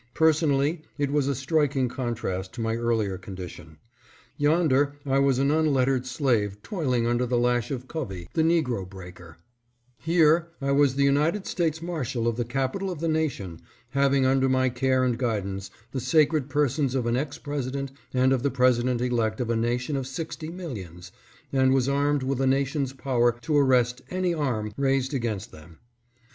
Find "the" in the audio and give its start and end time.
7.27-7.37, 8.33-8.41, 10.95-11.03, 12.35-12.45, 12.99-13.07, 15.91-15.99, 18.41-18.49